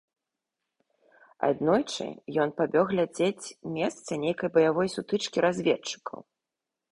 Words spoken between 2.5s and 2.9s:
пабег